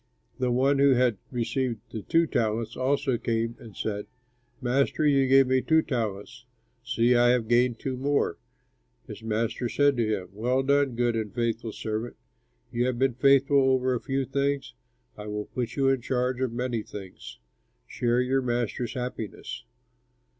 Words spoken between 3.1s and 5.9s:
came and said, 'Master, you gave me two